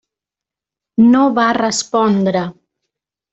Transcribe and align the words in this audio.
No 1.09 1.21
va 1.35 1.45
respondre. 1.59 2.43